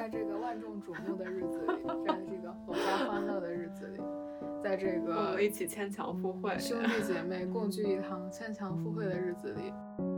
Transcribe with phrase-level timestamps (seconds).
[0.00, 4.00] 在这个万众瞩目的日子里，在这个阖家欢乐的日子里，
[4.64, 9.70] 在这个我们一起牵强附会，兄弟姐妹共聚一堂、牵强附会的日子里，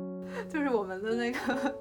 [0.48, 1.76] 就是我们的那个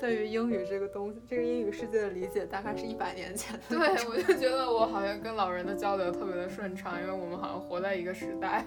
[0.00, 3.60] 对于英语这个东西，这个英语世界的理解，大概是一百年前。
[3.68, 3.78] 对，
[4.08, 8.64] 我就觉得我好像跟老人的交流特别的顺畅，因为我们好像活在一个时代。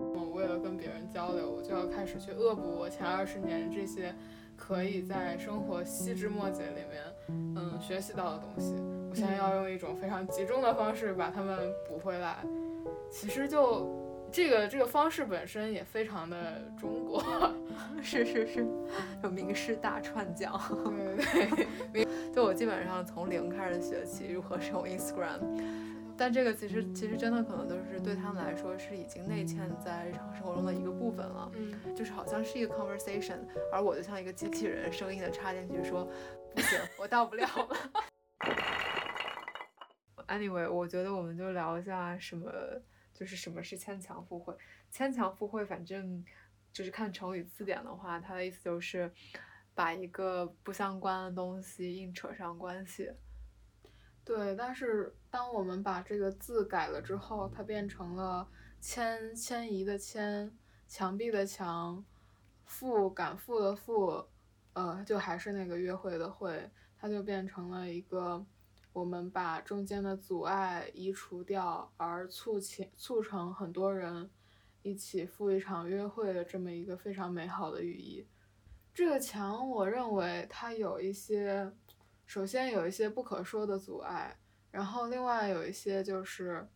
[0.00, 4.12] 我为了跟别人交流，我就要开始去恶补我前二十年这些。
[4.54, 8.74] 可以在生活细枝末节里面，嗯，学习到的东西，
[9.10, 11.58] 我现在要用一种非常集中的方式把它们
[11.88, 12.36] 补回来。
[13.10, 13.88] 其实就
[14.30, 17.22] 这个这个方式本身也非常的中国，
[18.02, 18.66] 是是是，
[19.22, 20.60] 有名师大串讲。
[20.84, 21.66] 对对
[22.04, 25.40] 对，就我基本上从零开始学习如何使用 Instagram。
[26.22, 33.40] 但这个其实其实真的可能都是对他们来说是已经内嵌在日常生活中的一个部分了，嗯，就是好像是一个 conversation，
[33.72, 36.08] 而我就像一个机器人，声音的插进去说，
[36.54, 37.76] 不行，我到不了了。
[40.28, 42.52] Anyway，我觉得我们就聊一下什么，
[43.12, 44.54] 就是什么是牵强附会。
[44.92, 46.24] 牵强附会，反正
[46.72, 49.10] 就是看成语字典的话，它的意思就是
[49.74, 53.10] 把一个不相关的东西硬扯上关系。
[54.24, 58.46] 对，但是当我们把这个字改了之后，它变成了
[58.82, 60.52] 迁迁移的迁，
[60.86, 62.04] 墙壁的墙，
[62.66, 64.26] 负赶赴的赴，
[64.74, 68.44] 呃，就还是那个约会的会，它就变成了一个
[68.92, 74.28] 我们把中间的阻碍移除掉，而促请促成很多人
[74.82, 78.28] 一起赴一场约会的这么一个非常美好的寓意。
[78.92, 81.72] 这个墙，我认为它有一些。
[82.24, 84.38] 首先有一些不可说的阻碍，
[84.72, 86.66] 然后另外有一些就是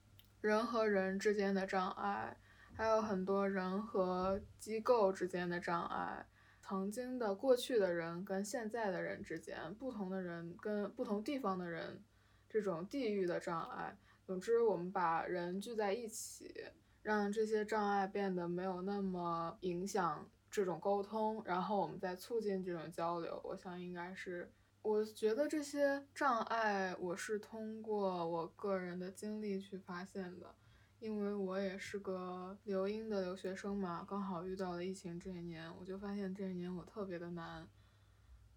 [0.43, 2.37] 人和人之间的障碍，
[2.75, 6.27] 还有很多人和机构之间的障碍，
[6.61, 12.05] 曾经的过去的人跟现在的人之间，不同的人跟不同地方的人，
[12.51, 13.97] 这种地域的障碍。
[14.27, 16.67] 总之，我们把人聚在一起，
[17.03, 23.41] 让这些障碍变得没有那么影响这种沟通，然后我们再促进这种交流。
[23.43, 24.53] 我想应该是。
[24.87, 30.55] 我觉得这些障碍，我是通过我个人的经历去发现的，
[31.01, 37.67] 因为我也是个留英的留学生嘛，刚好遇到了疫情这一年，我就发现这一年我特别的难。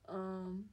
[0.06, 0.70] 嗯，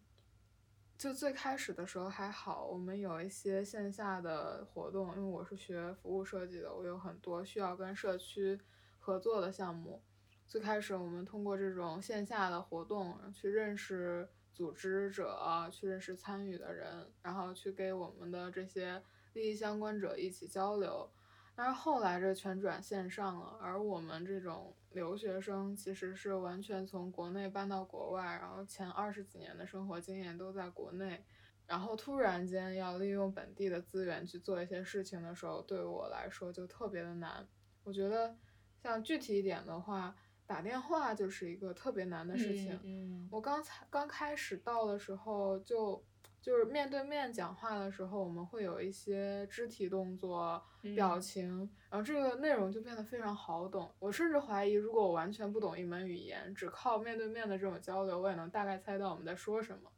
[0.99, 8.61] 就最开始的时候还好，我们有一些线下的活动，因为我是学服务设计的，我有很多需要跟社区
[8.99, 10.03] 合作的项目。
[10.47, 14.29] 最开始我们通过这种线下的活动去认识。
[14.57, 15.39] 组织者
[15.71, 19.03] 去认识参与的人，然后去给我们的这些
[19.35, 21.11] 利益相关者一起交流。
[21.55, 31.23] 但是后来这全转线上了，而我们这种留学生其实是完全从国内搬到国外，然后前二十几年的生活经验都在国内，
[31.67, 37.47] 然后突然间要利用本地的资源去做一些事情的时候，对我来说就特别的难。
[37.85, 38.35] 我觉得
[38.83, 40.17] 像具体一点的话。
[40.47, 42.79] 打电话就是一个特别难的事情。
[42.85, 46.05] 嗯，我刚才刚开始到的时候，就
[46.41, 50.63] 就是面对面讲话的时候，我们会有一些肢体动作、
[50.95, 53.93] 表情，然后这个内容就变得非常好懂。
[53.99, 59.91] 我甚至怀疑，如果我完全不懂一门语言，只靠面对面的这种交流，我也能大概猜到我们在说什么。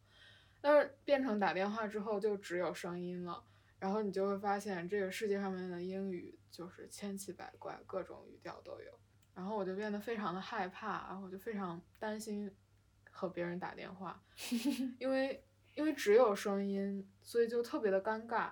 [0.61, 3.45] 但是变成打电话之后，就只有声音了，
[3.79, 8.98] 然后你就会发现，这个世界上面的英语就是千奇百怪，各种语调都有。
[9.39, 12.53] 然后我就变得非常的害怕，然后我就非常担心
[13.13, 14.21] 和别人打电话，
[14.99, 18.51] 因为因为只有声音，所以就特别的尴尬。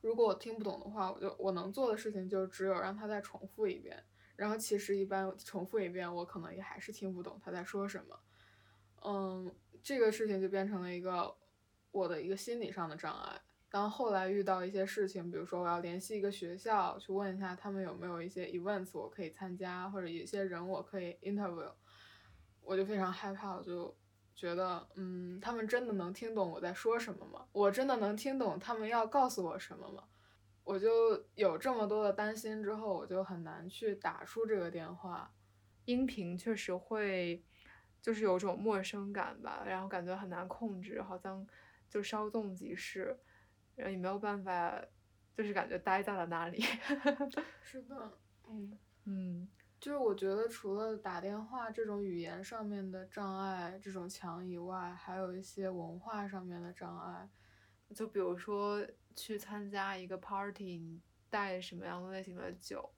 [0.00, 4.04] 如果我听不懂的话，我就我能做的事情就只有让他再重复一遍。
[4.34, 8.18] 然后其实一般重复一遍，我可能也还是听不懂他在说什么。
[9.04, 9.54] 嗯，
[9.84, 11.32] 这个事情就变成了一个
[11.92, 13.40] 我的一个心理上的障碍。
[13.68, 21.70] 当后来遇到一些事情，比如说我要联系一个学校去问一下他们有没有一些 events 我可以参加，或者有些人我可以 interview，
[22.62, 23.94] 我就非常害怕，我就
[24.34, 27.46] 觉得，嗯，他们真的能听懂我在说什么吗？
[27.52, 30.04] 我真的能听懂他们要告诉我什么吗？
[30.62, 30.88] 我就
[31.34, 35.32] 有这么多的担心之后，我就很难去打出这个电话。
[35.84, 37.44] 音频确实会，
[38.02, 41.46] 就是有种陌生感吧，然后感觉很难控制，好像
[41.88, 43.18] 就稍纵即逝。
[43.76, 44.82] 然后你没有办法，
[45.36, 46.64] 就是感觉待在了那里。
[47.62, 48.18] 是的，
[48.48, 57.28] 嗯嗯，就是我觉得除了打电话这种语言上面的障碍这种墙以外，还有一些文化上面的障碍。
[57.94, 58.84] 就比如说
[59.14, 62.90] 去参加一个 party，你带什么样的类型的酒？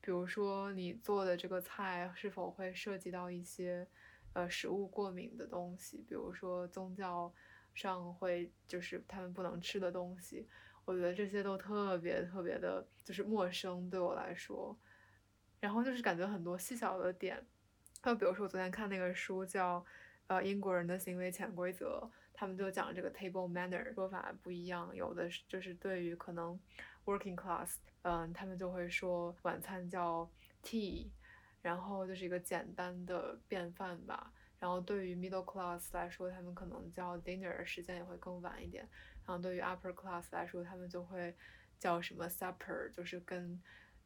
[0.00, 3.86] 比如说你做的这个菜是否会涉及到一些
[4.32, 5.98] 呃食物过敏的东西？
[6.08, 7.30] 比如说宗教。
[7.74, 10.46] 上会就是他们不能吃的东西。
[10.84, 14.76] 我觉得这些都特别特别的，就是陌生对我来说。
[15.60, 17.44] 然后就是感觉很多细小的点，
[18.02, 19.78] 就比如说我昨天看那个书叫
[20.26, 22.00] 《呃英国人的行为潜规则》，
[22.32, 26.58] 他们就讲这个 table manner 说法不一样，有的是就是对于可能
[27.04, 30.28] working class，嗯，他们就会说晚餐叫
[30.62, 31.08] tea，
[31.60, 34.32] 然后就是一个简单的便饭吧。
[34.60, 38.86] 然后对于 middle class 来说，他们可能叫 dinner，时间也会更晚一点。
[39.26, 41.34] 然后对于 upper class 来说，他们就会
[41.78, 43.60] 叫什么 supper，就是跟，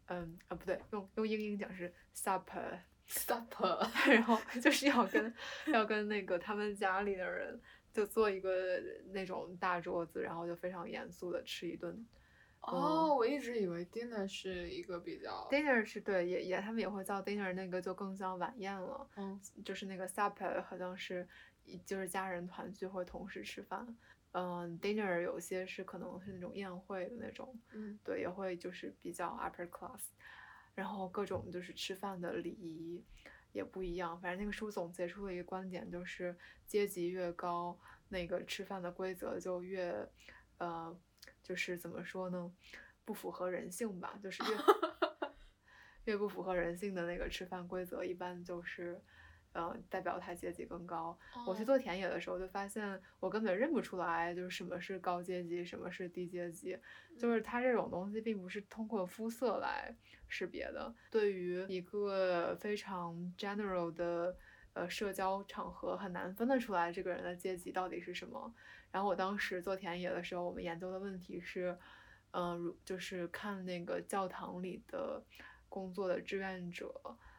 [0.07, 5.35] 嗯啊不对，用用英英讲是 supper，supper， 然后就是要跟
[5.67, 7.61] 要跟那个他们家里的人
[7.93, 8.81] 就做一个
[9.13, 12.07] 那种大桌子，然后就非常严肃的吃一顿。
[12.67, 19.09] 哦，我一直以为 dinner 是一个比较，dinner 是对，也也他们也会叫 dinner，那个就更像晚宴了。
[19.17, 21.29] 嗯，就是那个 supper 好像是，
[21.85, 23.87] 就是家人团聚会同时吃饭。
[24.33, 30.01] 嗯，dinner 有些是可能是那种宴会的那种，嗯，对，也会就是比较 upper class，
[30.75, 33.05] 然后各种就是吃饭的礼仪
[33.53, 34.21] 也不一样。
[34.21, 36.37] 反正那个书总结出了一个观点，就是
[36.67, 37.79] 阶级越高，
[38.09, 40.09] 那个吃饭的规则就越，
[40.59, 40.97] 呃。
[41.45, 42.51] 就是怎么说呢，
[43.05, 44.19] 不符合人性吧？
[44.21, 44.59] 就是越
[46.13, 49.01] 越不符合人性的那个吃饭规则，一般就是，
[49.53, 51.17] 嗯，代表他阶级更高。
[51.47, 56.79] 我去做田野的时候，就发现我根本认不出来，就是什么是高阶级，什么是低阶级。
[57.19, 59.95] 就是它这种东西并不是通过肤色来
[60.29, 60.95] 识别的。
[61.11, 64.37] 对于一个非常 general 的
[64.73, 68.53] 呃社交场合，很难分得出来这个人的阶级到底是什么。
[68.95, 71.77] 然后我当时做田野的时候，我们研究的问题是，
[72.31, 75.21] 嗯，就是看那个教堂里的
[75.69, 76.95] 工作的志愿者，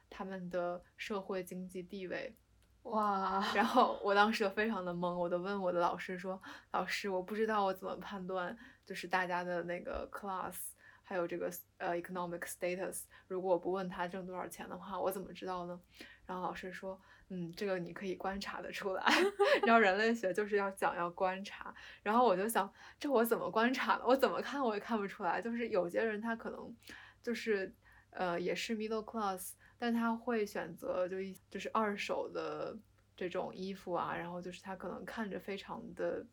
[0.10, 2.36] 他们的社会经济地位，
[2.84, 3.42] 哇！
[3.56, 6.38] 然后我当时就非常的懵，我就问我的老师说
[6.74, 8.54] ：“老师，我不知道我怎么判断，
[8.86, 10.56] 就是大家的那个 class，
[11.04, 15.80] 还有这个呃 economic status，如果我不问他挣多少钱的话，我怎么知道呢？”
[16.28, 17.00] 然后老师说。
[17.30, 19.04] 嗯，这个你可以观察的出来。
[19.66, 21.74] 然后人类学就是要讲要观察。
[22.04, 24.04] 然后我就想，这我怎么观察呢？
[24.06, 25.42] 我怎么看我也看不出来。
[25.42, 26.75] 就是有些人他可能
[27.24, 27.74] 就是
[28.12, 32.77] 呃也是 middle class，但他会选择就一就是二手的
[33.18, 36.24] 这种衣服啊，然后就是他可能看着非常的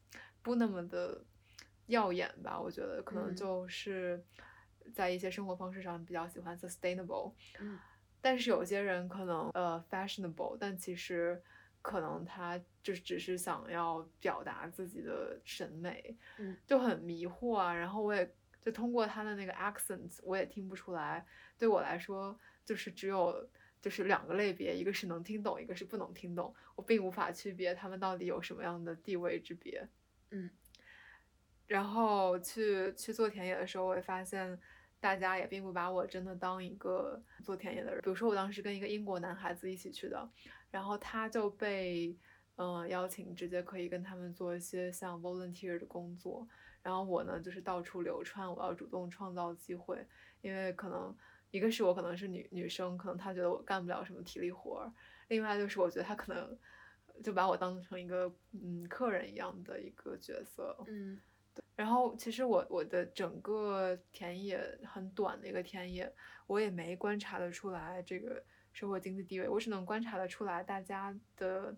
[0.42, 1.24] 不那么的
[1.86, 2.60] 耀眼吧。
[2.60, 4.22] 我觉得可能就是
[4.92, 7.32] 在一些生活方式上比较喜欢 sustainable。
[7.58, 7.78] 嗯。
[8.22, 11.42] 但是有些人可能呃 fashionable，但其实
[11.82, 17.74] 可能他就只是想要表达自己的审美，嗯，就很迷惑啊。
[17.74, 21.26] 然后我也就通过他的那个 accent，我也听不出来。
[21.58, 26.54] 对我来说，就是只有就是两个类别，一个是能听懂，一个是不能听懂。
[26.76, 29.88] 我并无法区别他们到底有什么样的地位之别。
[30.30, 30.48] 嗯，
[31.66, 34.60] 然后去去做田野的时候，我也发现。
[35.02, 38.00] 大家也并不把我真的当一个做田野的人。
[38.00, 40.30] 比如说，我当时跟一个英国男孩子一起去的，
[40.70, 42.16] 然后他就被
[42.54, 46.46] 嗯邀请，直接可以跟他们做一些像 volunteer 的工作。
[46.84, 50.06] 然后我呢，就是到处流窜，我要主动创造机会，
[50.40, 51.12] 因为可能
[51.50, 54.92] 一个是我可能是女女生，可能他觉得我干不了什么体力活儿；
[55.26, 56.56] 另外就是我觉得他可能
[57.24, 60.76] 就把我当成一个嗯客人一样的一个角色。
[60.86, 61.20] 嗯。
[61.74, 66.12] 然后其实我我的整个田野很短的一个田野，
[66.46, 68.42] 我也没观察得出来这个
[68.72, 71.74] 社会经济地位，我只能观察得出来大家的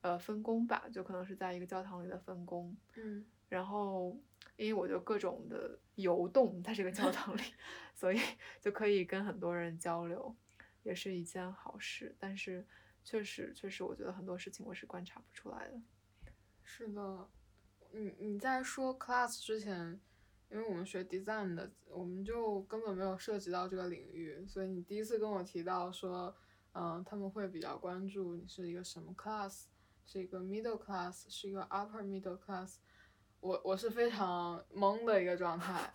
[0.00, 2.76] 呃分工吧，就可能是在一个教堂里的分工。
[2.96, 3.24] 嗯。
[3.48, 4.18] 然后
[4.56, 7.42] 因为我就各种的游动在这个教堂里，
[7.94, 8.18] 所以
[8.60, 10.34] 就可以跟很多人交流，
[10.82, 12.14] 也是一件好事。
[12.18, 12.66] 但是
[13.04, 15.80] 确实确实，我觉得很多事情我是观察不出来的。
[16.64, 17.28] 是的。
[17.92, 20.00] 你你在说 class 之前，
[20.50, 26.34] 因为我们学 design 的，我们就根本没有涉及到这个领域，所以你第一次跟我提到说，
[26.72, 29.64] 嗯，他们会比较关注你是一个什么 class，
[30.04, 32.76] 是一个 middle class，是一个 upper middle class，
[33.40, 35.92] 我我是非常懵的一个状态，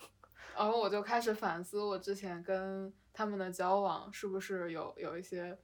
[0.56, 5.58] 然后我就开始反思我之前跟他们的交往是不是有有一些，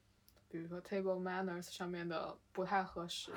[0.48, 3.32] 比如说 table manners 上面的不太合适，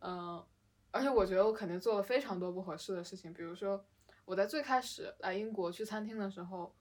[0.00, 0.44] 嗯。
[0.90, 3.84] 而且我觉得我肯定做了非常多不合适的事情，比如说
[4.24, 6.74] 我在最开始来英国去餐厅的时候，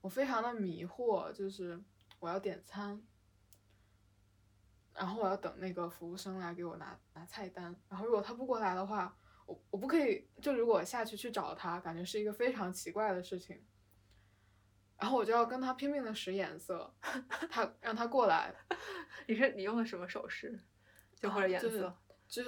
[0.00, 1.82] 我非常的迷惑，就是
[2.20, 3.02] 我要点餐，
[4.94, 13.64] 然后我要等那个服务生来给我拿拿菜单，然后如果他不过来的话，我我不可以，就如果下去去找他，感觉是一个非常奇怪的事情，
[14.98, 16.94] 然后我就要跟他拼命的使眼色，
[17.50, 18.54] 他让他过来，
[19.26, 20.58] 你是你用的什么手势，
[21.16, 21.68] 就或者眼色？
[21.68, 21.92] 就是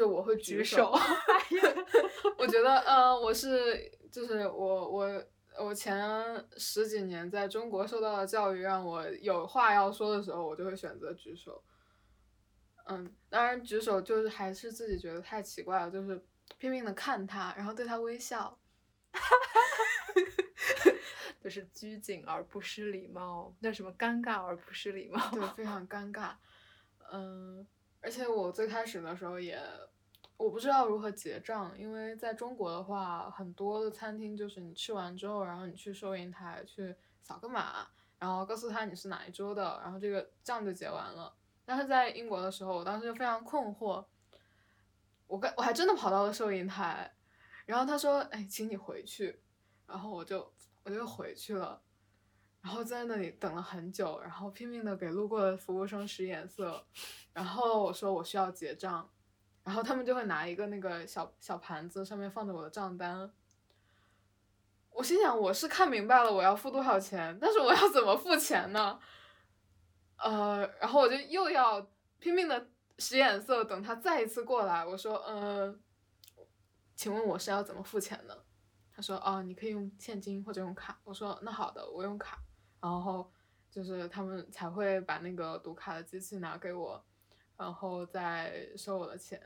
[0.06, 0.92] 我会举手。
[2.36, 5.24] 我觉得，呃，我是就是我我
[5.58, 5.98] 我前
[6.56, 11.62] 十几年在中国受到的教育，让我有话要说的时候，我就会选择举手。
[12.86, 16.22] 嗯，当然举手就是还是自己觉得太奇怪了，就是
[16.58, 18.58] 拼命的看他，然后对他微笑。
[21.42, 25.30] 就是拘谨而不失礼貌，那什么尴尬而不失礼貌？
[25.30, 26.34] 对， 非常尴尬。
[27.10, 27.66] 嗯，
[28.00, 29.60] 而且我最开始的时候也，
[30.36, 37.88] 我不知道如何结账，因为在中国的话，很多的餐厅就是你吃完之后，然后你去收银台去扫个码，
[38.18, 41.34] 然后告诉他你是哪一桌的，然后这个账就结完了。
[41.64, 44.04] 但是在英国的时候，我当时就非常困惑，
[45.26, 47.12] 我跟我还真的跑到了收银台，
[47.66, 49.40] 然后他说：“哎，请你回去。”
[49.86, 50.52] 然后我就。
[50.82, 51.78] 我就回去了，
[52.62, 56.84] 然后在那里等了很久，然后拼命的给路过的服务生使眼色，
[57.32, 59.08] 然后我说我需要结账，
[59.64, 63.32] 然后他们就会拿一个那个小小盘子，上面放着我的账单。
[64.90, 69.00] 我心想我是看明白了我要付多少钱，但是我要怎么付钱呢？
[70.16, 75.80] 呃，然后我就又要拼命的使眼色，等他再一次过来，我说嗯，
[76.94, 78.36] 请问我是要怎么付钱呢？
[78.92, 82.38] 他说：“哦，你可以用现金或者用卡。”我说：“那好的，我用卡。”
[82.80, 83.30] 然后
[83.70, 87.02] 就是他们才会把那个读卡的机器拿给我，
[87.56, 89.40] 然后再收我的钱，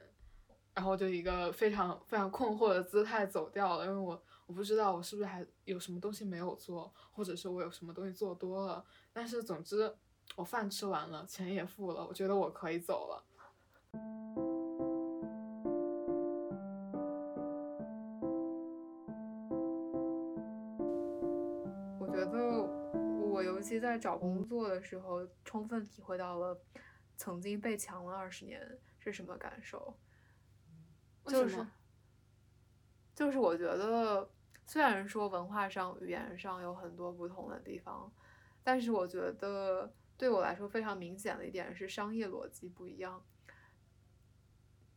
[0.73, 8.85] 然后就一个非常非常困惑的姿态走掉了，因为我我不知道我是不是还有什么东西没有做，或者是我有什么东西做多了。
[9.13, 9.95] 但是总之，
[10.37, 13.25] 我饭吃完了，钱也付了，我觉得我可以走了。
[23.95, 26.61] 在找工作的时候，充分体会到了
[27.17, 28.61] 曾经被强了二十年
[28.99, 29.97] 是什么感受。
[31.27, 31.65] 就是，
[33.15, 34.29] 就是我觉得，
[34.67, 38.13] 虽然说文化上、语言上有很多不同的地方，
[38.65, 43.25] 但是我觉得对我来说非常明显的一点是商业逻辑不一样。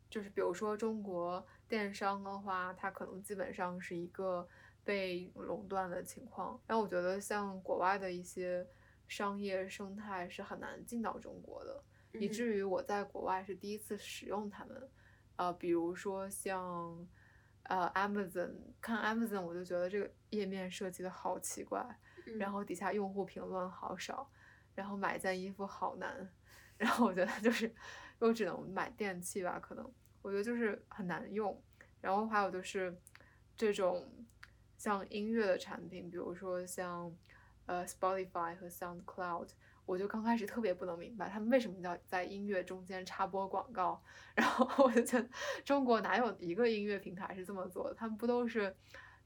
[0.10, 4.48] 就是比如说中国电商的话，它可能基本上是一个。
[4.88, 8.66] 被垄断的情况，然后我觉得像国外的一些
[9.08, 11.84] 商业生态是很难进到中国的，
[12.14, 14.90] 以至于我在国外是第一次使用它们。
[15.38, 17.08] 呃，比如说像
[17.64, 21.86] 呃 Amazon，看 Amazon 我就觉得这个页面设计的好奇怪，
[22.40, 24.30] 然后底下用户评论好少，
[24.74, 26.30] 然后买件衣服好难，
[26.78, 27.74] 然后我觉得就是
[28.20, 31.62] 又只能买电器吧，可能我觉得就是很难用。
[32.02, 32.96] 然后还有就是
[33.56, 34.06] 这种。
[34.80, 37.12] 像音乐的产品，比如说像
[37.68, 39.50] 呃 Spotify 和 SoundCloud，
[39.86, 44.02] 我就刚开始特别不能明白他们为什么要在音乐中间插播广告。
[44.34, 45.30] 然后我就觉得
[45.64, 47.94] 中国哪有一个音乐平台是这么做的？
[47.94, 48.76] 他们不都是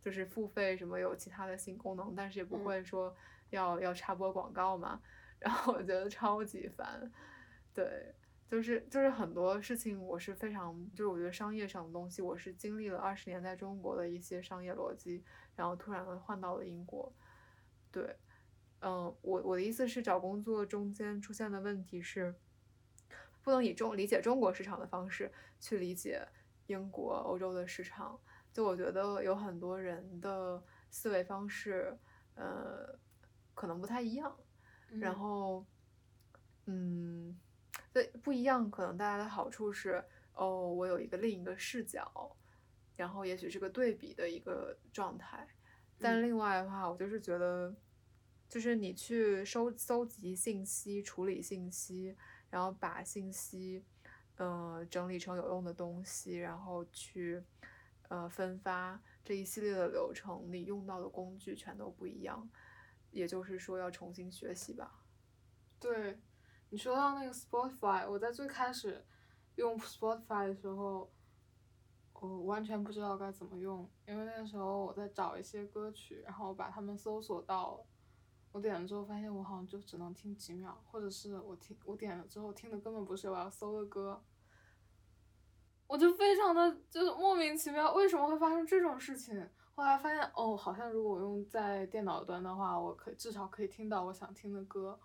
[0.01, 3.15] 就是付费什么有其他的新功能，但是也不会说
[3.51, 5.01] 要要插播广告嘛？
[5.39, 7.10] 然后我觉得超级烦，
[7.74, 8.13] 对。
[8.51, 15.24] 就是就是很多事情，我是非常就是我觉得商业上的东西，我是经历了二十年在中国的一些商业逻辑，
[15.55, 17.10] 然后突然换到了英国。
[17.93, 18.13] 对，
[18.81, 22.35] 嗯，我我的意思是找工作中间出现的问题是，
[23.41, 26.27] 不能以中理解中国市场的方式去理解
[26.67, 28.19] 英国、欧洲的市场。
[28.51, 31.97] 就我觉得有很多人的思维方式，
[32.35, 33.00] 呃，
[33.53, 34.38] 可能不太一样。
[35.00, 35.65] 然后，
[36.65, 37.39] 嗯。
[37.93, 40.01] 对，不一样，可能带来的好处是，
[40.33, 42.38] 哦，我有一个另一个视角，
[42.95, 45.45] 然后也许是个对比的一个状态。
[46.00, 47.75] 但另外的话，我就是觉得，
[48.51, 52.13] 就是你去收搜集信息、处理信息，
[52.50, 53.86] 然后把信息，
[54.36, 57.41] 呃，整理成有用的东西，然后去，
[58.10, 62.50] 呃，分发这一系列的流程，你用到的工具全都不一样。
[63.12, 65.05] 也就是说，要重新学习吧。
[65.79, 66.20] 对。
[66.74, 69.05] 你说到那个 Spotify，我在最开始
[69.55, 71.10] 用 Spotify 的时候，
[72.13, 77.86] 我完全不知道该怎么用，因为那个时候我在找一些歌曲，然后把它们搜索到，
[78.51, 84.22] 我点了之后发现我好像就只能听几秒，或者是我听我点了之后听的根本不是我要搜的歌，
[85.88, 89.50] 我就非常的就是莫名其妙，为什么会发生这种事情？
[89.74, 95.00] 后来发现哦，好像如果我用在电脑端的话，我可以至少可以听到我想听的歌。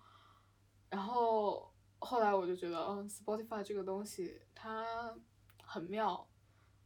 [0.91, 5.15] 然后后来我就觉得，嗯，Spotify 这个东西它
[5.63, 6.29] 很妙，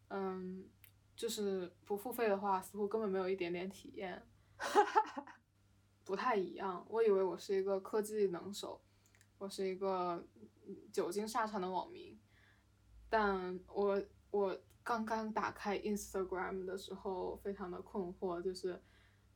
[0.08, 0.68] 嗯，
[1.16, 4.26] 就是不付费的话，似乎根本没有一点点体验，
[6.10, 6.84] 不太一样。
[6.88, 8.80] 我以为我是一个科技能手，
[9.38, 10.20] 我是一个
[10.92, 12.18] 久经沙场的网民，
[13.08, 14.02] 但我
[14.32, 18.82] 我刚刚打开 Instagram 的时候，非常的困惑，就是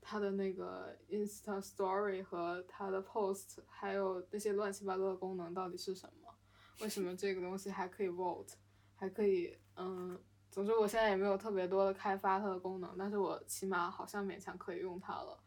[0.01, 6.35] 它的那个 Insta Story 和它的 Post，还有那些乱七八糟的功能到底是什么？
[6.81, 8.55] 为什么这个东西还可以 Vote，
[8.97, 10.19] 还可以嗯，
[10.51, 15.39] 总之我现在也没有特别多的开发它的功能，但是我起码好像勉强可以用它了。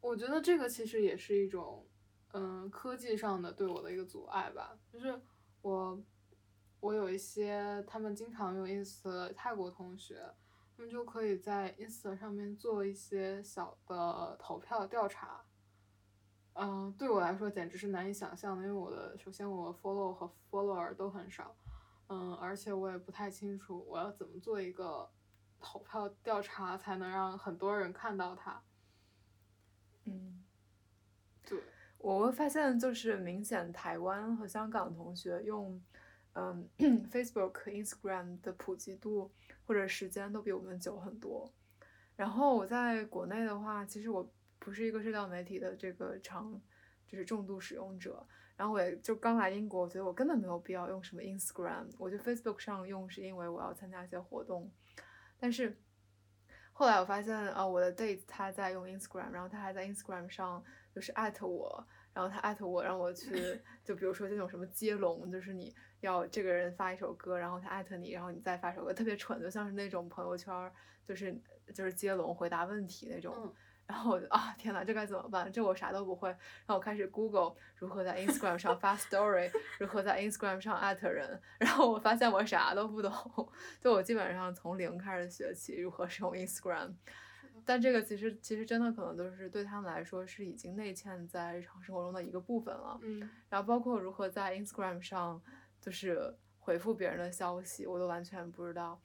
[0.00, 1.86] 我觉得这个其实也是一种
[2.32, 5.20] 嗯科技上的对我的一个阻碍吧，就是
[5.62, 6.02] 我。
[6.82, 10.34] 我有一些他们经常用 ins 的泰国同学，
[10.74, 15.44] 他们就可以在 ins 上面做一些小的投票调查。
[16.54, 21.54] 嗯，对我来说简直是难以想象的，因为我的首先我 follow 和 follower 都很少，
[22.08, 25.06] 嗯，而且我也不太清楚我要怎么做一个
[25.60, 28.62] 投票调查才能让很多人看到它。
[30.10, 30.42] 嗯，
[31.46, 31.58] 对，
[31.98, 35.80] 我会发现就是明显台湾和香港同学用。
[36.34, 36.68] 嗯
[37.10, 39.32] ，Facebook、Instagram 的普及度
[39.66, 41.52] 或者时间都比我们久很多。
[42.14, 46.62] 然后我在国内的话，其实我不是一个社交媒体的这个长，
[47.08, 48.24] 就是重度使用者。
[48.56, 51.86] 然后我也就刚来英国，我觉得我根本没有必要用什么 Instagram。
[51.98, 54.70] 我就 Facebook 上用是因为我要参加一些活动。
[55.36, 55.76] 但是
[56.80, 65.74] 后来我发现，啊，我的 date 他在用 Instagram，然后他还在 Instagram 上就是艾特我，然后他艾特我让我去， 就比如说这种什么接龙，就是你。
[66.00, 70.72] 要这个人发一首歌，然后他艾特你，然后你再发首歌，特别蠢，就像是那种朋友圈，
[71.06, 71.38] 就是
[71.74, 73.54] 就是接龙回答问题那种。
[73.90, 75.50] 然后我就啊，天呐，这该怎么办？
[75.52, 76.28] 这我啥都不会。
[76.30, 81.40] 然后我开始 Google 如何在 Instagram 上发 Story， 如何在 Instagram 上艾特人。
[81.58, 83.12] 然后我发现我啥都不懂，
[83.80, 86.94] 就我基本上从零开始学起如何使用 Instagram。
[87.64, 92.98] 但这个其实其实真的可能都是对他们来说是已经内嵌在日常生活中的一个部分了。
[93.02, 93.28] 嗯。
[93.48, 95.42] 然后包括如何在 Instagram 上。
[95.80, 99.00] 就是回复别人的消息，我都完全不知道。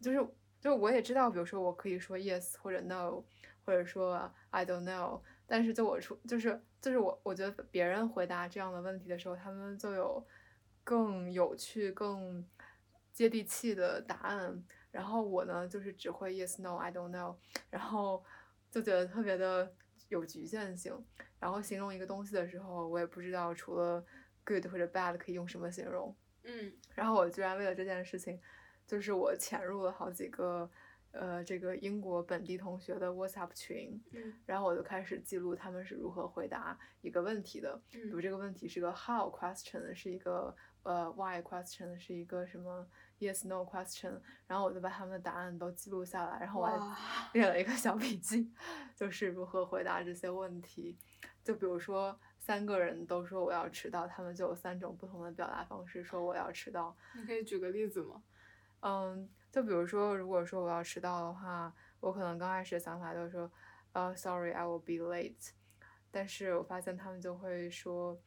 [0.00, 0.26] 就是，
[0.60, 3.22] 就我也知道，比如说我可以说 yes 或者 no，
[3.64, 5.20] 或者说 I don't know。
[5.46, 10.26] 但是就我出，就是就是我，我觉得别人回答这样的问题的时候，他们就有
[10.84, 12.44] 更有趣、更
[13.12, 14.64] 接地气的答案。
[14.90, 17.36] 然后我呢，就是只会 yes no I don't know，
[17.70, 18.24] 然后
[18.70, 19.74] 就觉得特别的
[20.08, 21.04] 有局限性。
[21.38, 24.04] 然后形容一个东西的时候，我也不知道除了。
[24.44, 26.12] good 或者 bad 可以用什么形容？
[26.42, 28.40] 嗯，然后我居然为了这件事情，
[28.88, 30.68] 就是我潜入了好几个，
[31.12, 42.86] 呃，这个英国本地同学的 WhatsApp 群，嗯，然后我就开始记录他们是如何回答一个问题的，比如这个问题是个 how question，是一个呃 why question，是一个什么
[43.20, 48.50] yes no question，然后我就把他们的答案都记录下来，然后我还列了一个小笔记，
[48.96, 50.96] 就是如何回答这些问题，
[51.44, 52.18] 就比如说。
[52.44, 56.96] 三个人都说我要迟到，他们就有三种不同的表达方式说我要迟到。
[57.14, 58.20] 你可以举个例子吗？
[58.80, 63.52] 嗯，就比如说，如果说我要迟到的话，我可能刚开始的想法就是说，
[63.92, 65.50] 呃，Sorry，I will be late。
[66.10, 68.18] 但是我发现他们就会说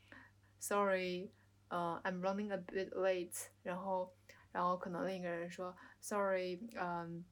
[0.60, 1.32] ，Sorry，
[1.68, 3.48] 呃，I'm running a bit late。
[3.64, 4.14] 然后，
[4.52, 7.26] 然后可能另一个人说，Sorry，嗯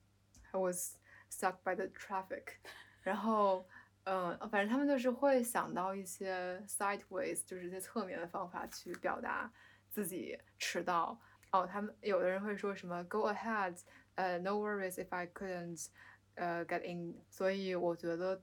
[0.51, 0.97] ，I was
[1.32, 2.56] stuck by the traffic。
[3.03, 3.65] 然后。
[4.06, 9.49] 嗯，反正他们就是会想到一些 sideways，就是一些侧面的方法去表达
[9.89, 11.17] 自己迟到。
[11.53, 13.79] 哦，他们有的人会说什么 go ahead，
[14.15, 15.87] 呃，no worries if I couldn't，
[16.33, 17.15] 呃，get in。
[17.29, 18.41] 所以我觉得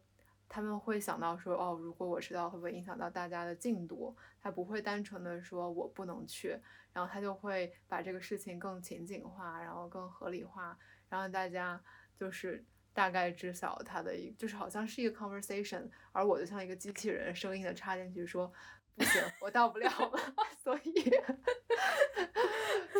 [0.48, 4.16] 他们会想到说，哦，如果我迟到会不会影响到大家的进度？
[4.40, 6.56] 他不会单纯的说我不能去，
[6.92, 11.82] 然后他就会把这个事情更情景化，然后更合理化，然后大家
[12.14, 12.64] 就是。
[12.92, 18.52] 大概知晓他的一，就是好像是一个 conversation，而我就像一个机器人，声音的插进去说，
[19.00, 20.18] 不行，我到不了了。
[20.62, 21.10] 所以，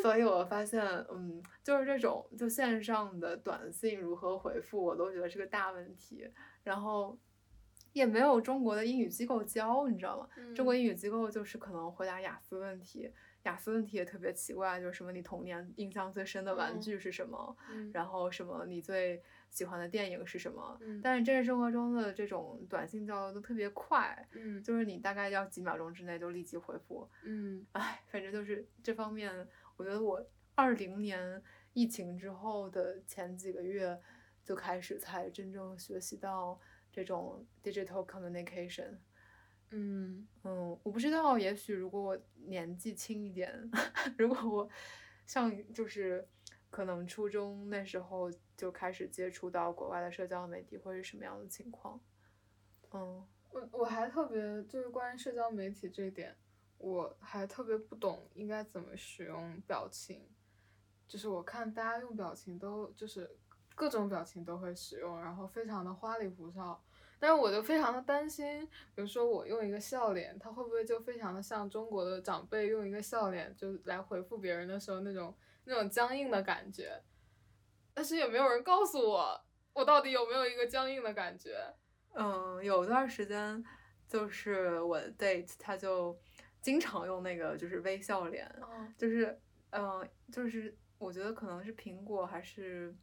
[0.00, 6.26] 所以我发现，嗯，就是这种就线上的短信如何回复，我都觉得是个大问题。
[6.62, 7.18] 然后，
[7.92, 10.28] 也没有中国的英语机构教，你知道吗？
[10.54, 13.12] 中国英语机构就是可能回答雅思问题。
[13.44, 17.56] 雅思问题也特别奇怪，就是什么你童年印象最深的玩具是什么？
[17.92, 20.80] 然后什么你最喜欢的电影是什么？
[21.02, 24.26] 但是真实生活中的这种短信交流都特别快，
[24.64, 27.08] 就是你大概要几秒钟之内就立即回复。
[27.24, 34.00] 嗯，哎，反正就是这方面，我觉得我二零年疫情之后的前几个月
[34.44, 36.58] 就开始才真正学习到
[36.92, 38.98] 这种 digital communication。
[39.72, 43.70] 嗯嗯，我不知道，也许如果我年纪轻一点，
[44.18, 44.68] 如果我
[45.26, 46.26] 像就是
[46.70, 52.00] 可能初中那时候就开始接触到国外的社交媒体，会是什么样的情况？
[52.92, 56.36] 嗯，我我还特别就是关于社交媒体这一点，
[56.78, 60.28] 我还特别不懂应该怎么使用表情，
[61.06, 63.30] 就是我看大家用表情都就是
[63.74, 66.82] 各种表情都会使用，然后非常的花里胡哨。
[67.22, 75.34] 但是我就非常的担心，比如说我用一个笑脸，他会不会就非常的像中国的长辈用一个笑脸就来回复别人的时候那种
[75.70, 77.00] 那种僵硬的感觉。
[77.94, 79.40] 但是也没有人告诉我，
[79.72, 81.56] 我到底有没有一个僵硬的感觉。
[82.12, 83.64] 嗯，有段时间
[84.06, 86.18] 就是我的 date 他就
[86.60, 88.46] 经常用那个就是微笑脸，
[88.98, 92.94] 就是嗯，就是我觉得可能是苹果还是。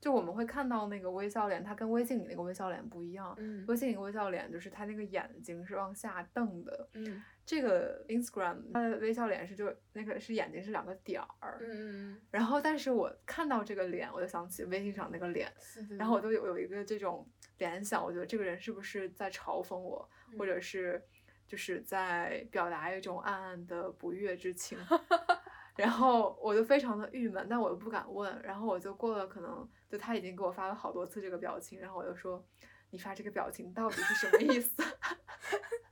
[0.00, 3.34] 就我们会看到那个微笑脸，它跟微信里那个微笑脸不一样。
[3.38, 6.88] 嗯，微信里微笑脸就是它那个眼睛是往下瞪的。
[6.94, 11.58] 嗯，这个 Instagram 它的微笑脸是就那个是眼睛是两个点儿。
[11.60, 15.52] 嗯嗯然后，但是我看到这个脸，我就想起微信上那个脸，
[15.98, 20.08] 然后我就有有一个这种联想，我觉得这个人是不是在嘲讽我，
[20.38, 21.02] 或者是
[21.46, 24.78] 就是在表达一种暗暗的不悦之情。
[25.80, 28.38] 然后我就非常的郁闷，但我又不敢问。
[28.42, 31.80] 然后我就过了，可能就他已经给我发了好多次这个表情。
[31.80, 32.44] 然后我就说
[32.90, 34.74] ：“你发这个表情到底是什么意思？”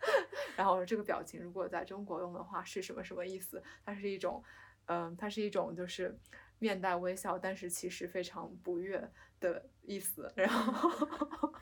[0.56, 3.62] 然后我说：“这个表情如果在中国用的话是什么什么意思？
[3.82, 4.44] 它是一种，
[4.84, 6.18] 嗯，它是一种就是
[6.58, 10.30] 面带微笑，但是其实非常不悦的意思。
[10.36, 11.54] ”然后。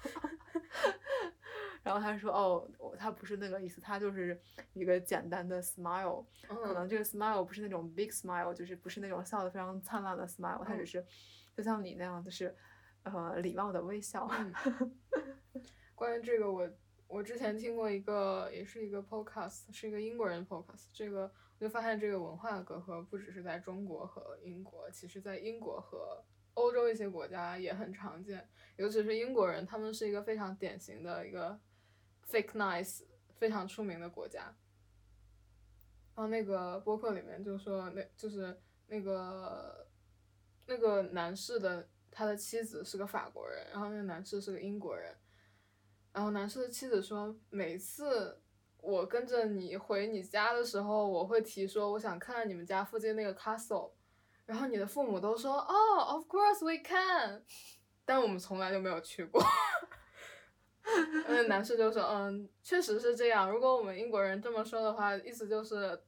[1.86, 2.68] 然后他说：“哦，
[2.98, 4.36] 他不是那个意思，他就是
[4.72, 11.06] 一个简单的 smile，可能这个 smile 不是那种 big smile，就是不是那种笑得非常灿烂的 smile，他只是
[11.56, 12.52] 就像你那样，就是
[13.04, 14.28] 呃礼貌的微笑。
[15.94, 16.68] 关于这个，我
[17.06, 26.20] 我之前听过一个，也是一个 podcast，是一个英国人 podcast，这个我就发现这个文化隔阂不只是在中国和英国，其实在英国和
[26.54, 31.56] 欧洲一些国家也很常见，尤其是英国人，他们是一个非常典型的一个。
[32.28, 33.02] Fake nice
[33.38, 34.42] 非常出名的国家，
[36.14, 39.86] 然后那个播客里面就说，那就是那个
[40.66, 45.14] 那个男士的他的妻子是个法国人，然后那个男士是个英国人，
[46.12, 48.42] 然后男士的妻子说，每次
[48.78, 53.92] 我跟着你回你家的时候，我会提说我想看你们家附近那个 castle，
[54.46, 57.44] 然后你的父母都说，哦，of course we can，
[58.04, 59.40] 但我们从来就没有去过。
[61.28, 63.50] 那男士就说：“嗯，确实是这样。
[63.50, 66.00] 如果我们英国人这么说的话，意思就是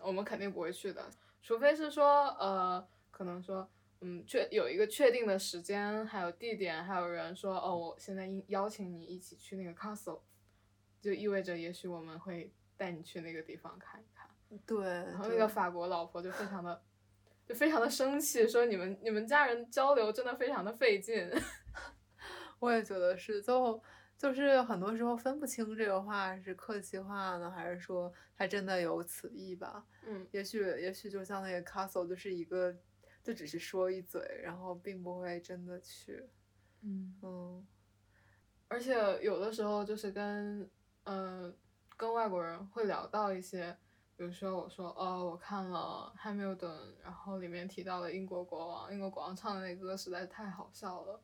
[0.00, 1.04] 我们肯定不会去的，
[1.42, 3.68] 除非是说，呃，可能说，
[4.00, 10.20] 嗯，确有一个确定的时间，还有地点，还有人说，哦，我现在邀请你一起去那个 castle，
[11.00, 14.26] 就意味着也许我们会带你去那个地方看一看。
[14.64, 14.82] 对。
[14.82, 16.82] 然后那个法国老婆就非常的，
[17.46, 21.30] 就非常的生气，说你们你们家人交流真的非常的费劲。
[22.60, 23.82] 我也觉得是，最后。
[24.18, 29.84] 就是很多时候分不清这个话是客气话呢，还是说他真的有此意吧？
[30.06, 32.74] 嗯，也许也许就像那个 castle，就是一个，
[33.22, 36.24] 就只是说一嘴，然后并不会真的去。
[36.80, 37.66] 嗯嗯，
[38.68, 40.66] 而且有的时候就是跟
[41.04, 41.54] 嗯
[41.94, 43.76] 跟外国人会聊到一些，
[44.16, 46.56] 比如说我说哦我看了《Hamilton》，
[47.02, 51.20] 然后里面提到了英国国王，英国国王唱的那歌实在是太好笑了，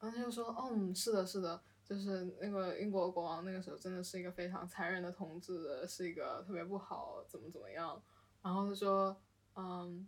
[0.00, 1.60] 然后他就说嗯是的是的。
[1.88, 8.02] 就是那个英国国王那个时候真的是一个非常残忍的统治，是一个特别不好，怎么怎么样。
[8.42, 9.16] 然后他说，
[9.54, 10.04] 嗯，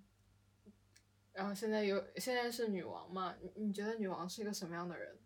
[1.33, 3.37] 然后现在有现在是女王嘛？
[3.41, 5.17] 你你觉得女王是一个什么样的人？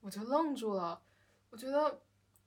[0.00, 1.02] 我就愣住了。
[1.50, 2.00] 我觉得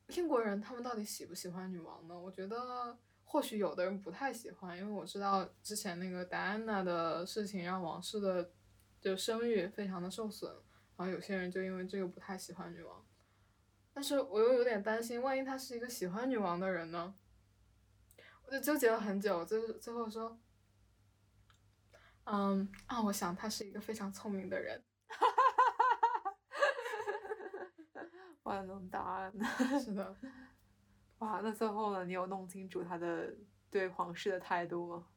[0.08, 2.20] 英国人他们到底喜不喜欢女王呢？
[2.20, 8.50] 我觉得或许有的人不太喜欢，因为我知道之前那个戴安娜的事情让王室的
[9.00, 10.52] 就声誉非常的受损。
[11.02, 13.04] 然后有些人就因为这个不太喜欢女王，
[13.92, 17.16] 但是我又有点担心，万一他是一个喜欢女王的人呢？
[18.46, 20.40] 我就纠结了很久，最最后说，
[22.26, 24.84] 嗯啊，我想他是一个非常聪明的人。
[25.08, 26.34] 哈哈哈哈
[27.96, 28.08] 哈哈！
[28.44, 29.34] 万能答案。
[29.84, 30.16] 是的。
[31.18, 32.06] 哇，那最后呢？
[32.06, 33.34] 你有弄清楚他的
[33.72, 35.08] 对皇室的态度吗？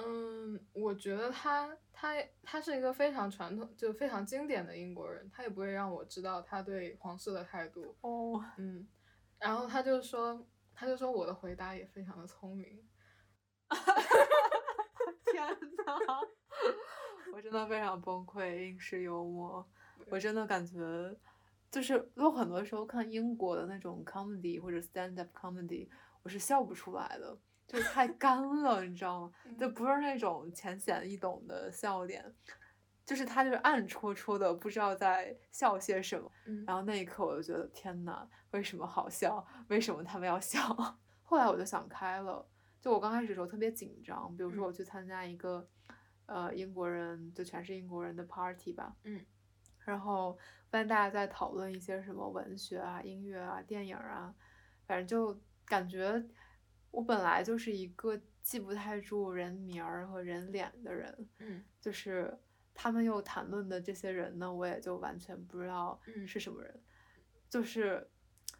[0.00, 7.96] 嗯，我觉得他他他是一个非常传统就非常经典的英国人，他也不会让我知道他对皇室的态度。
[8.02, 8.86] 哦，嗯，
[9.38, 12.86] 然后他就说，他就说我的回答也非常的聪明。
[15.32, 15.98] 天呐，
[17.32, 19.68] 我真的非常崩溃，英式幽默，
[20.10, 21.16] 我真的感觉
[21.70, 25.88] 就是我很多时候看英国的那种 comedy 或者 stand up comedy，
[26.22, 27.36] 我是笑不出来的。
[27.68, 29.32] 就太干了，你知道吗？
[29.56, 32.34] 就不是那种浅显易懂的笑点，
[33.04, 36.32] 就是他就是暗戳戳的，不知道在笑些什么。
[36.66, 39.46] 然后那一刻我就觉得天呐，为什么好笑？
[39.68, 40.60] 为什么他们要笑？
[41.22, 42.44] 后来我就想开了，
[42.80, 45.68] 就我刚开始的时候特别紧张，比如说我去参加一个
[46.24, 48.96] 呃英国人，就全是英国人的 party 吧。
[49.04, 49.20] 嗯。
[49.84, 50.36] 然后
[50.70, 54.34] 发现大家在讨论一些什么文学啊、音乐啊、电影啊，
[54.86, 56.22] 反正就感觉
[56.98, 61.28] 我本来就是一个记不太住人名儿和人脸的人。
[61.38, 61.64] 嗯。
[61.80, 62.36] 就是
[62.74, 66.82] 他们又谈论的这些人呢，我也就完全不知道是什么人，
[67.48, 68.04] 就是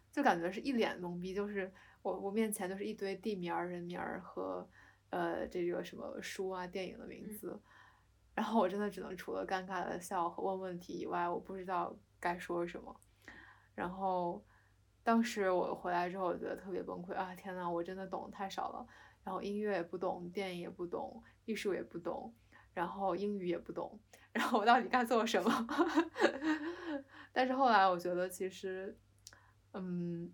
[0.09, 1.69] 就感觉是一脸懵逼，就是
[2.01, 4.65] 我我面前就是一堆地名儿、人名儿和
[5.09, 7.59] 呃这个什么书啊、电影的名字。
[8.33, 12.97] 然后我真的只能除了尴尬的笑和问问题以外，我不知道该说什么。
[13.75, 14.41] 然后
[15.09, 17.33] 当时我回来之后，我觉得特别崩溃啊！
[17.33, 18.85] 天呐，我真的懂太少了。
[19.23, 22.31] 然后音乐也不懂，电影也不懂，艺术也不懂，
[22.75, 23.99] 然后英语也不懂。
[24.31, 25.67] 然后我到底该做什么？
[27.33, 28.95] 但是后来我觉得，其实，
[29.73, 30.31] 嗯，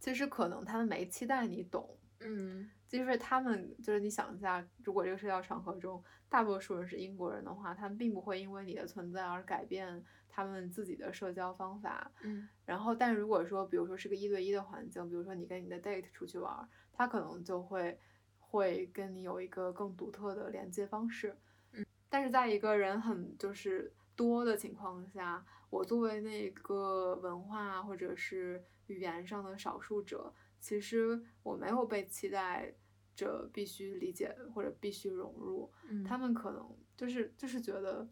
[0.00, 1.96] 其实可能他们没期待你懂。
[2.18, 2.68] 嗯。
[2.90, 12.10] 就是他们，就是你想一下，如果这个社交场合中大多数人是英国人的话，他们并不会因为你的存在而改变他们自己的社交方法。
[12.24, 12.48] 嗯。
[12.64, 17.96] 然后，但如果说，比如说是个一对一的环境，比如说你跟你的 date 出去玩，他可能就会
[18.40, 21.36] 会跟你有一个更独特的连接方式。
[21.72, 21.86] 嗯。
[22.08, 32.74] 但是在一个人很就是多的情况下，我作为那个文化或者是语言上的少数者，其实我没有被期待。
[33.20, 35.70] 着必须理解或者必须融入，
[36.06, 38.08] 他们可能就是就是觉得，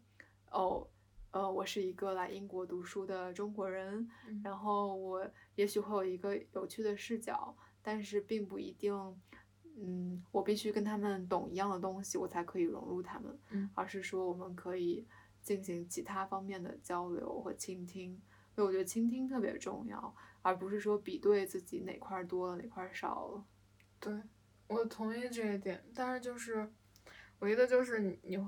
[0.51, 0.87] 哦，
[1.31, 4.07] 呃，我是一个来英国读书的中国人，
[4.43, 8.93] 然后我也许会有一个有趣的视角，但是并不一定，
[9.77, 13.39] 嗯，我必须跟他们懂一样的东西，我才可以融入他们，
[13.73, 15.05] 而是说我们可以
[15.41, 18.21] 进行其他方面的交流和倾听，
[18.53, 23.45] 所以我觉得倾听特别重要，而不是说比对自己哪块多了哪块少了，
[23.99, 24.13] 对。
[24.69, 26.71] 我同意这一点，但是就是
[27.39, 28.39] 唯一的就是你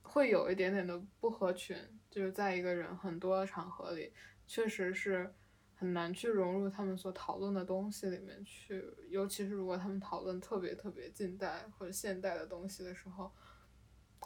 [0.00, 1.76] 会有一点点的不合群，
[2.10, 4.14] 就是在一个人很多场合里，
[4.46, 5.30] 确实是
[5.74, 13.30] 很难去融入他们所讨论的东西里面去，尤其是如果他们讨论特别特别近代或者现代的东西的时候，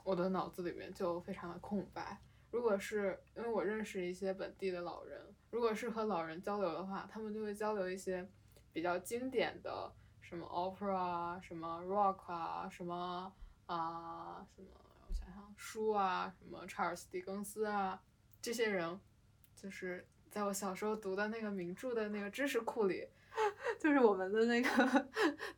[0.04, 2.22] 我的脑子里面就非常的空白。
[2.52, 5.20] 如果是因为我认识一些本地的老人，
[5.50, 8.30] 如果是和老人交流的话，他们就会交流一些
[8.72, 9.92] 比较经典的。
[10.30, 13.32] 什么 opera 啊，什么 rock 啊，什么
[13.66, 14.68] 啊，什么
[15.08, 18.00] 我想想书啊，什么查尔斯狄更斯啊，
[18.40, 19.00] 这些人，
[19.56, 23.08] 就是在我小时候读的那个名著的那个知识库里，
[23.80, 25.08] 就是我们的那个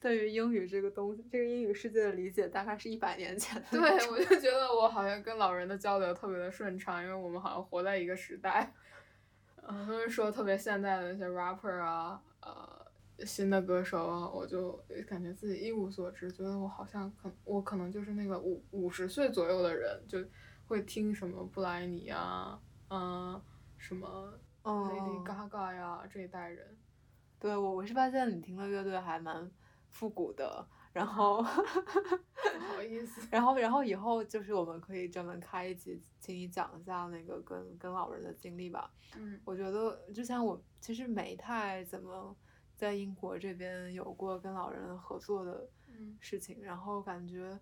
[0.00, 3.68] 对于英语这个东西，这个英语世界的理解，大概是一百年前的。
[3.72, 8.72] 对，我就觉得我好像跟老人的交流特别的顺畅，因为我们好像活在一个时代。
[9.68, 12.81] 嗯，他们说特别现代的那些 rapper 啊，呃。
[13.18, 14.72] 新的歌手啊，我就
[15.06, 20.18] 感觉自己一无所知，觉得我好像可我可能就是那个五五十岁左右的人，就
[20.66, 23.40] 会听什么布莱尼啊，嗯，
[23.78, 24.32] 什么
[24.64, 26.76] Lady Gaga 呀这一代人。
[27.38, 29.50] 对我我是发现你听的乐队还蛮
[29.88, 38.90] 复古的，然后不好意思， 然后然后以后就是我们可以专门开一集，请你讲一下那个跟跟老人的经历吧。
[39.16, 42.34] 嗯，我觉得之前我其实没太怎么。
[42.82, 45.68] 在英国这边有过跟老人合作的
[46.18, 47.56] 事情，然后感觉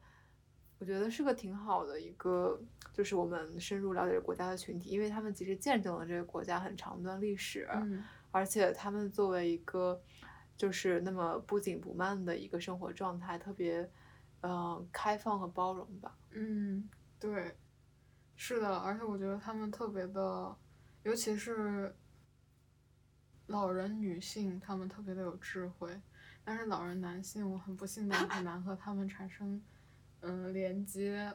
[0.78, 2.59] 我觉得是个挺好的一个，
[2.94, 7.68] 就是我们深入了解国家的群体，因为他们其实见证了这个国家很长段历史，
[8.30, 10.00] 而且他们作为一个
[10.56, 13.87] 就是那么不紧不慢的一个生活状态，特别
[14.40, 16.16] 嗯开放和包容吧。
[16.30, 17.54] 嗯，对，
[18.37, 20.56] 是的，而且我觉得他们特别的，
[21.02, 21.94] 尤其是。
[23.50, 26.00] 老人女性，他们特别的有智慧，
[26.44, 29.60] 但是老人男性，我很不幸的很难和他们产生，
[30.20, 31.34] 嗯，连接。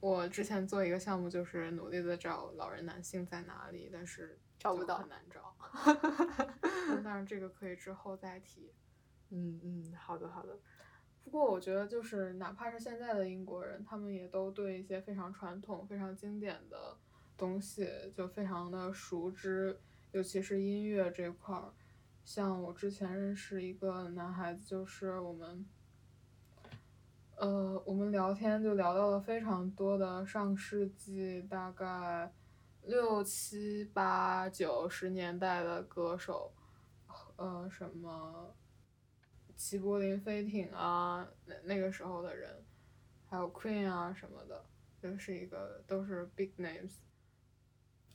[0.00, 5.54] 我之前做一个项目，就是努力的找老人男性在哪里，但是找不到，很难找。
[7.04, 8.72] 但是这个可以之后再提。
[9.28, 10.58] 嗯嗯，好的好的。
[11.22, 16.96] 不过我觉得，就是哪怕是现在的英国人，他们也都对一些非常传统、非常经典的
[17.36, 19.78] 东西就非常的熟知。
[20.12, 21.72] 尤其是音乐这块儿，
[22.24, 25.64] 像我之前认识一个男孩子，就是我们，
[27.36, 32.32] 呃，我们聊天就聊到了非常多的上世纪大概
[32.82, 36.52] 六七八九十年代的歌手，
[37.36, 38.54] 呃，什么
[39.56, 42.64] 齐柏林飞艇啊，那那个时候的人，
[43.26, 44.64] 还有 Queen 啊什么的，
[45.00, 46.94] 就是一个都是 big names。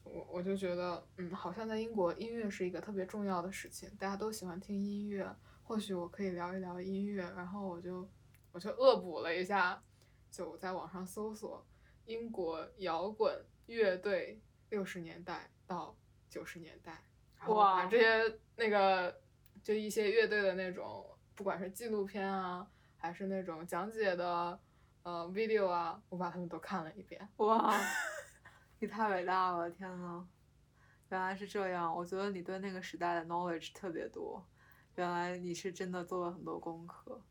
[0.06, 5.30] 我我就觉得，嗯，好像在英国，音乐是一个特别重要的事情，大家都喜欢听音乐。
[5.64, 8.08] 或许我可以聊一聊音乐，然后我就
[8.52, 9.84] 我就恶补了一下，
[10.30, 11.66] 就在网上搜索
[12.06, 14.40] 英国摇滚乐队
[14.70, 15.98] 六十年代到
[16.30, 17.04] 九十年代，
[17.36, 19.20] 然后把哇这些那个
[19.64, 24.60] 就一些乐队的那种，不管是纪录片啊，还是那种讲解的
[25.02, 27.28] 呃 video 啊，我把他们都看了一遍。
[27.38, 27.76] 哇，
[28.80, 29.70] 你太伟大了！
[29.72, 30.28] 天呐，
[31.10, 31.96] 原来是这样。
[31.96, 34.46] 我觉得你对那个时代的 knowledge 特别多，
[34.96, 37.22] 原来你是真的做了很多功课。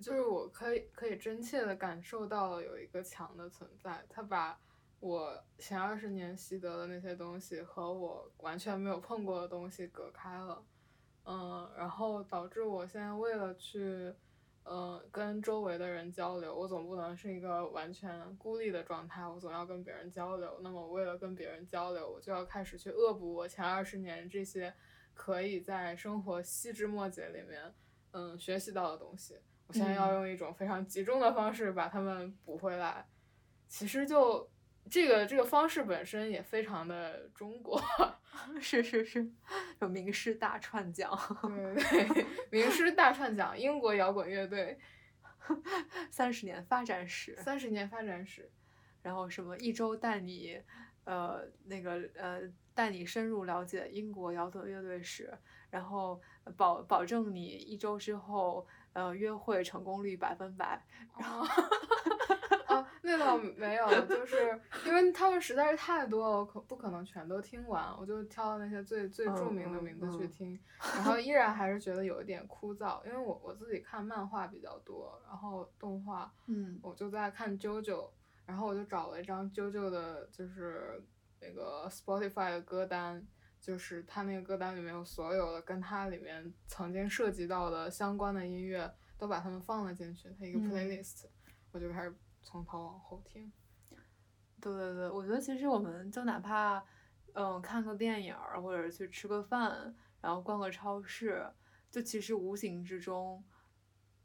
[0.00, 4.58] 就是我可以可以真切的感受到了有一个墙的存在，它把
[4.98, 10.64] 我前二十年习得的那些东西和我完全没有碰过的东西隔开了，
[11.24, 14.12] 嗯，然后导致我现在为了去，
[14.62, 20.60] 呃，跟周围的人交流，我总不能是一个完全孤立的状态，我总要跟别人交流。
[20.62, 24.72] 那么为了跟别人交流，我就要开始去恶补我前二十年这些
[25.14, 27.74] 可以在生活细枝末节里面，
[28.12, 29.38] 嗯，学习到的东西。
[29.66, 33.08] 我现在要嗯用一种非常集中的方式把它们补回来。
[33.66, 34.50] 其实就
[34.88, 37.80] 这个这个方式本身也非常的中国，
[38.60, 39.28] 是是是，
[39.80, 41.10] 有名师大串讲，
[41.90, 44.78] 对 对，名师大串讲英国摇滚乐队
[46.10, 48.50] 三十年发展史，三十年发展史。
[49.02, 50.60] 然后什么一周带你，
[51.04, 52.42] 呃，那个呃，
[52.74, 55.32] 带你深入了解英国摇滚乐队史，
[55.70, 56.20] 然后
[56.54, 60.84] 保保证你一周之后，呃，约会成功率百分百。
[61.12, 61.48] 啊，
[62.70, 70.30] 啊，那倒没有，就是因为他们实在是太多了，我可不可能全都听完，我就挑那些最最著嗯名的嗯名字去嗯。
[70.30, 70.60] 听，
[70.94, 76.78] 然后依然还是觉得有一点枯燥，因为我我自己看漫画比较多，然后动画，嗯。
[76.82, 78.08] 我就在看 JoJo，
[78.46, 81.02] 然后我就找了一张 JoJo 的，就是
[81.40, 83.26] 那个 Spotify 的歌单，
[83.60, 90.70] 就是他那个歌单里面有所有的跟他里面曾经涉及到的相关的音乐，都把它们放了进去，他一个嗯。
[90.70, 91.24] playlist，、
[91.72, 93.52] 我就开始从头往后听。
[94.60, 96.84] 对对对，我觉得其实我们就哪怕，
[97.32, 101.50] 嗯，看个电影，或者去吃个饭，然后逛个超市，
[101.90, 103.42] 就其实无形之中，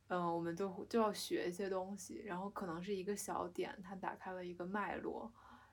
[0.07, 5.31] 嗯，我们就就要学一些东西，然后可能是一个小点，它打开了一个脉络，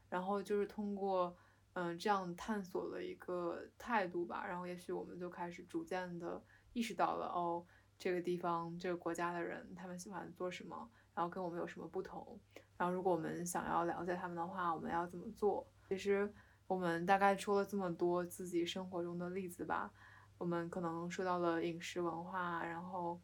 [0.09, 1.37] 然后就是通过，
[1.72, 6.40] 嗯，这样探索的一个态度吧，然后也许我们就开始逐渐的
[6.72, 7.66] 意识到了，哦，
[7.98, 12.38] 这个地方这个国家的人他们喜欢做什么，然后跟我们有什么不同。
[12.77, 15.66] 然后，如果我们想要了解他们的话，我们要怎么做？
[15.88, 16.33] 其实
[16.66, 19.92] 我们大概说了这么多自己生活中的例子吧。
[20.38, 23.20] 我们可能说到了饮食文化，然后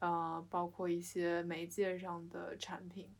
[0.00, 3.14] 呃，包括一些媒介上的产品，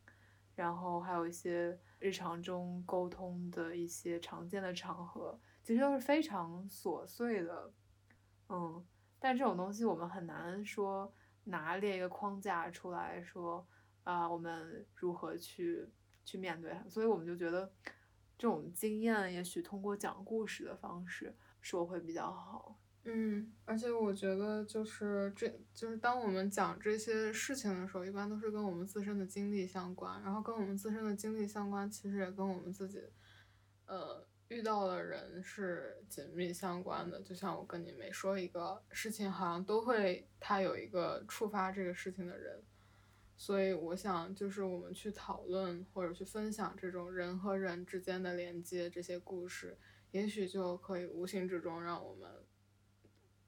[0.57, 7.73] 然后还有一些日常中沟通的一些常见的场合，其实都是非常琐碎的，
[8.49, 8.85] 嗯。
[9.21, 11.13] 但这种东西我们很难说
[11.45, 13.67] 拿列一个框架出来说。
[14.11, 15.87] 啊、我们如何去
[16.25, 16.89] 去面对它？
[16.89, 17.71] 所以我们就觉得
[18.39, 22.79] 这种经验，也许通过讲故事的方式说会比较好。
[23.05, 33.03] 嗯，而且我觉得就是这就是当我们讲这些事情的时候，一般都是跟我们自身的经历相关，然后跟我们自身的经历相关，其实也跟我们自己，
[33.85, 37.21] 呃，遇到的人是紧密相关的。
[37.21, 42.63] 就像我跟你每说一个事情，好像都会他有一个触发这个事情的人。
[43.41, 49.79] 所以我想，就是我们去讨论或者去分享这种人和人之间的连接，这些故事，
[50.11, 52.29] 也许就可以无形之中让我们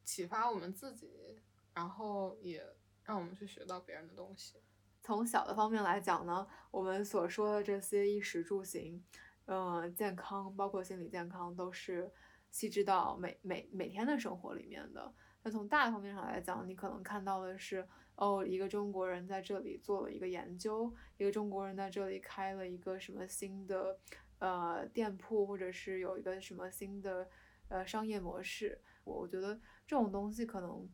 [0.04, 1.42] 启发我们自己，
[1.74, 2.64] 然后也
[3.02, 4.58] 让我们去学到别人的东西。
[5.02, 9.02] 从小的方面来讲呢，我们所说的这些衣食住行，
[9.46, 12.12] 嗯、健康，包括心理健康，都是
[12.52, 15.12] 细致到每每每天的生活里面的。
[15.42, 17.88] 那从大的方面上来讲，你可能看到的是，
[18.20, 23.98] 哦，一个中国人在这里做了一个研究，一个中国人在这里开了一个什么新的
[24.40, 27.26] 呃店铺，或者是有一个什么新的
[27.68, 28.78] 呃商业模式。
[29.04, 29.54] 我我觉得
[29.86, 30.86] 这种东西可能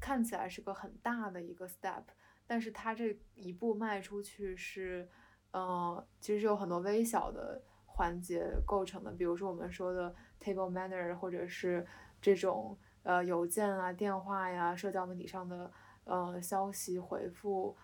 [0.00, 2.02] 看起来是个很大的一个 step，
[2.44, 5.08] 但是它这一步迈出去是，
[5.52, 11.86] 呃，其实是有很多微小的环节构成的，比如说我们说的 table manner，或者是
[12.20, 15.70] 这种呃邮件啊、电话呀、社交媒体上的
[16.04, 17.76] 呃消息回复，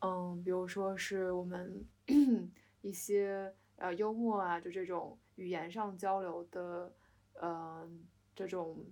[0.00, 1.84] 嗯，比如说是我们
[2.82, 6.92] 一些呃幽默啊，就这种语言上交流的，
[7.34, 7.88] 呃，
[8.34, 8.84] 这种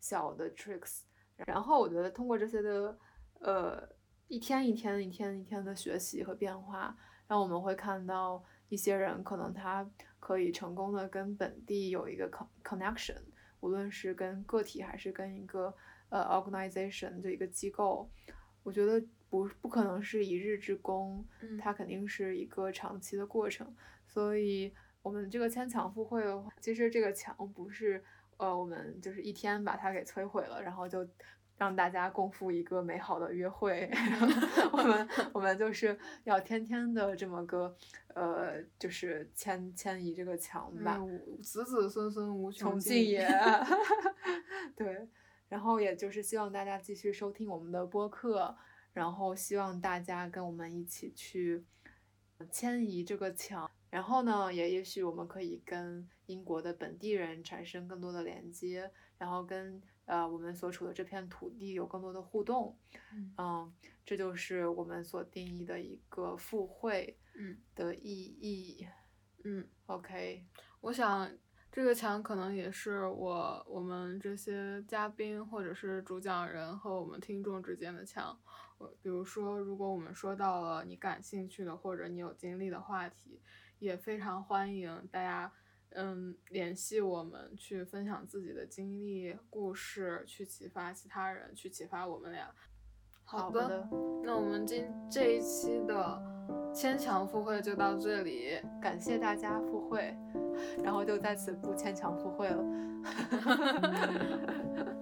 [0.00, 1.02] 小的 tricks。
[1.36, 2.96] 然后我觉得通过这些的
[3.40, 3.88] 呃
[4.28, 6.96] 一天一天一天一天的学习和变化，
[7.26, 9.88] 让我们会看到一些人可能他
[10.20, 13.18] 可以成功的跟本地有一个 con connection，
[13.60, 15.74] 无论是跟个体还是跟一个
[16.12, 18.06] 呃 organization 就一个机构，
[18.62, 23.74] 我觉得不不可能是一日之功，嗯它肯定是一个长期的过程。
[24.06, 28.04] 所以，我们这个牵强附会的话，其实这个墙不是
[28.36, 31.08] 呃，我们就是一天把它给摧毁了，然后就
[31.56, 33.90] 让大家共赴一个美好的约会。
[34.72, 37.74] 我们 我们就是要天天的这么个
[38.14, 40.98] 呃，就是迁迁移这个墙吧。
[41.00, 43.26] 嗯，子子孙孙无穷尽也，
[44.76, 45.08] 对，
[45.52, 48.56] 然后也就是希望大家继续收听我们的播客，
[48.94, 51.62] 然后希望大家跟我们一起去
[52.50, 62.74] 迁移这个墙，然后呢，也也许我们可以跟英国的本地人产生更多的连接，然后跟呃我们所处的这片土地有更多的互动，
[63.12, 63.34] 嗯。
[63.36, 63.74] 嗯，
[64.06, 67.58] 这就是我们所定义的一个附会嗯。
[67.74, 68.88] 的意义。
[69.44, 70.46] 嗯，OK，
[70.80, 71.30] 我想
[71.72, 78.38] 这个墙可能也是我我们这些嘉宾或者是主讲人和我们听众之间的墙。
[78.76, 83.40] 我比如说，如果我们说到了你感兴趣的或者你有经历的话题，
[83.78, 85.50] 也非常欢迎大家
[85.94, 92.54] 嗯联系我们去分享自己的经历故事，去启发其他人，去启发我们俩。
[93.24, 93.88] 好的，的
[94.22, 96.22] 那我们今这一期的
[96.74, 98.60] 牵强附会就到这里。
[98.78, 100.14] 感谢大家赴会，
[100.82, 102.64] 然后就在此不牵强附会了。